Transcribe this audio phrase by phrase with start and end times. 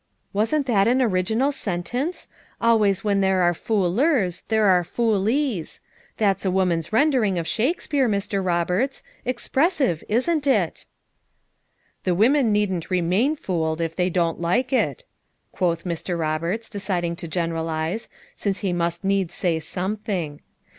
[0.33, 2.25] Wasn't that an original sen tence?
[2.59, 5.79] 'Always when there are fool ers there are fool ies.'
[6.17, 8.43] That's a woman's rendering of Shakespeare, Mr.
[8.43, 10.87] Roberts; expressive, isn't it?"
[12.03, 15.03] "The women needn't remain fooled if they don't like it,"
[15.51, 16.17] quoth Mr.
[16.17, 20.41] Roberts, deciding to generalize, since he must needs say something.